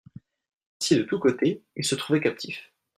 [0.81, 2.73] Ainsi de tous côtés il se trouvait captif.